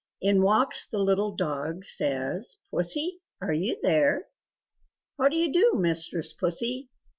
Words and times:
In 0.19 0.41
walks 0.41 0.87
the 0.87 0.97
little 0.97 1.35
dog 1.35 1.85
says 1.85 2.57
"Pussy 2.71 3.21
are 3.39 3.53
you 3.53 3.77
there? 3.83 4.29
How 5.19 5.29
do 5.29 5.35
you 5.35 5.53
do 5.53 5.73
mistress 5.77 6.33
Pussy? 6.33 6.89